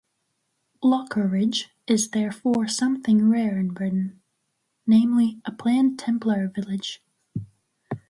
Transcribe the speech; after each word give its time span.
Lockeridge 0.81 1.67
is 1.85 2.09
therefore 2.09 2.67
something 2.67 3.29
rare 3.29 3.59
in 3.59 3.67
Britain, 3.71 4.19
namely 4.87 5.39
a 5.45 5.51
planned 5.51 5.99
Templar 5.99 6.47
village. 6.47 7.03